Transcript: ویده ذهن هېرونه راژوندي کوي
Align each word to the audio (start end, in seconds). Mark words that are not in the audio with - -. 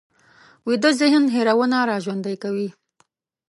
ویده 0.67 0.91
ذهن 0.99 1.23
هېرونه 1.35 1.77
راژوندي 1.91 2.35
کوي 2.43 2.69